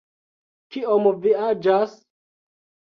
[0.77, 1.97] Kiom vi aĝas?